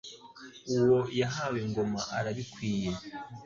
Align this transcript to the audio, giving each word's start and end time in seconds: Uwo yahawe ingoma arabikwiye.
Uwo 0.77 0.99
yahawe 1.19 1.57
ingoma 1.65 1.99
arabikwiye. 2.17 2.91